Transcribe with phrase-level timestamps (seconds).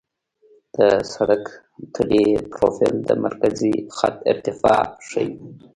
[0.75, 0.77] د
[1.13, 1.43] سړک
[1.93, 5.29] طولي پروفیل د مرکزي خط ارتفاع ښيي